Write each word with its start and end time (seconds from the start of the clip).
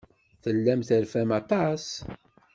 Tellam 0.43 0.81
terfam 0.87 1.29
aṭas. 1.39 1.85